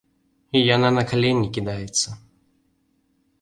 Яна 0.75 0.89
на 0.97 1.03
калені 1.11 1.47
кідаецца. 1.59 2.15